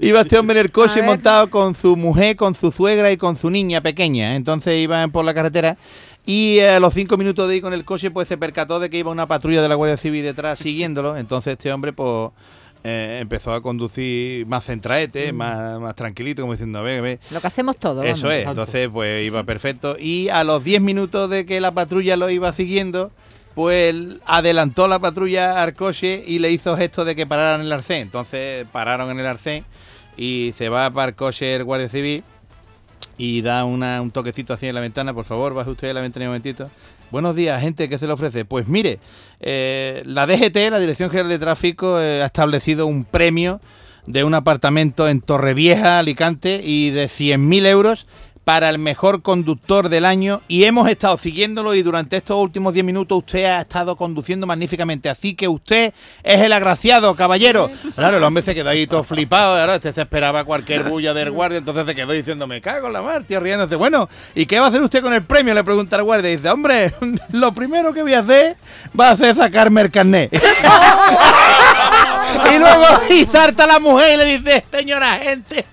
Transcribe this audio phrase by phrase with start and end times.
[0.00, 1.04] Iba este hombre en el coche A ver.
[1.04, 4.34] montado con su mujer, con su suegra y con su niña pequeña.
[4.34, 5.76] Entonces iban por la carretera
[6.26, 8.90] y eh, a los cinco minutos de ir con el coche pues se percató de
[8.90, 11.16] que iba una patrulla de la Guardia Civil detrás siguiéndolo.
[11.16, 12.32] Entonces este hombre pues
[12.82, 17.20] eh, empezó a conducir más centraete, más, más tranquilito, como diciendo, ve, ve.
[17.30, 18.04] Lo que hacemos todos.
[18.04, 18.42] Eso vamos.
[18.42, 19.96] es, entonces pues iba perfecto.
[19.96, 23.12] Y a los 10 minutos de que la patrulla lo iba siguiendo,
[23.54, 23.94] pues
[24.26, 28.02] adelantó la patrulla al coche y le hizo gesto de que pararan en el arcén.
[28.02, 29.64] Entonces pararon en el arcén
[30.16, 32.24] y se va para el coche el guardia civil
[33.16, 35.14] y da una- un toquecito en la ventana.
[35.14, 36.68] Por favor, baje usted a la ventana un momentito.
[37.10, 38.44] Buenos días, gente, ¿qué se le ofrece?
[38.44, 38.98] Pues mire,
[39.38, 43.60] eh, la DGT, la Dirección General de Tráfico, eh, ha establecido un premio
[44.06, 48.06] de un apartamento en Torrevieja, Alicante, y de 100.000 euros
[48.44, 52.84] para el mejor conductor del año y hemos estado siguiéndolo y durante estos últimos 10
[52.84, 57.70] minutos usted ha estado conduciendo magníficamente, así que usted es el agraciado, caballero.
[57.94, 61.30] Claro, el hombre se quedó ahí todo flipado, claro, este se esperaba cualquier bulla del
[61.30, 63.76] guardia, entonces se quedó diciendo, me cago en la mar, tío, riéndose.
[63.76, 65.54] Bueno, ¿y qué va a hacer usted con el premio?
[65.54, 66.94] Le pregunta el guardia y dice, hombre,
[67.32, 68.56] lo primero que voy a hacer
[68.98, 70.30] va a ser sacarme el carnet.
[72.54, 75.64] y luego y salta la mujer y le dice, señora gente,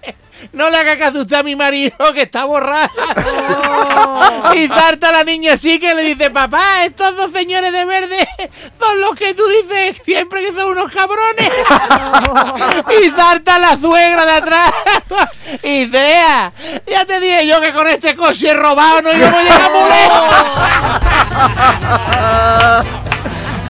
[0.53, 2.94] no le haga caso usted a mi marido que está borracho.
[4.56, 8.28] y salta la niña así que le dice, papá, estos dos señores de verde
[8.80, 11.52] son los que tú dices siempre que son unos cabrones.
[13.03, 14.72] y salta la suegra de atrás
[15.64, 16.52] y dice, "Ea,
[16.88, 20.91] ya te dije yo que con este coche robado no íbamos a llegar lejos".